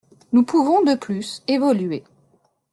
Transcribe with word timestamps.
Nous 0.33 0.41
pouvons, 0.41 0.81
de 0.81 0.95
plus, 0.95 1.43
évoluer. 1.47 2.03